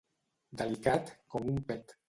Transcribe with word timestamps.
Delicat 0.61 1.13
com 1.37 1.49
un 1.55 1.63
pet. 1.71 1.99